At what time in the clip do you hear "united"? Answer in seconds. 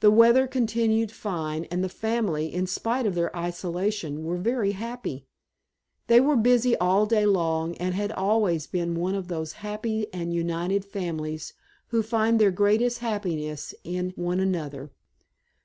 10.34-10.84